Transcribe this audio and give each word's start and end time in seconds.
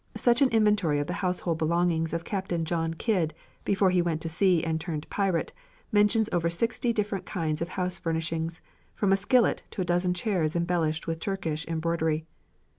Such 0.17 0.41
an 0.41 0.49
inventory 0.49 0.97
of 0.97 1.05
the 1.05 1.13
household 1.21 1.59
belongings 1.59 2.11
of 2.11 2.23
Captain 2.23 2.65
John 2.65 2.95
Kidd, 2.95 3.35
before 3.63 3.91
he 3.91 4.01
went 4.01 4.19
to 4.21 4.29
sea 4.29 4.63
and 4.63 4.81
turned 4.81 5.07
pirate, 5.11 5.53
mentions 5.91 6.27
over 6.33 6.49
sixty 6.49 6.91
different 6.91 7.27
kinds 7.27 7.61
of 7.61 7.69
house 7.77 7.99
furnishings, 7.99 8.61
from 8.95 9.13
a 9.13 9.15
skillet 9.15 9.61
to 9.69 9.81
a 9.83 9.85
dozen 9.85 10.15
chairs 10.15 10.55
embellished 10.55 11.05
with 11.05 11.19
Turkish 11.19 11.67
embroidery. 11.67 12.25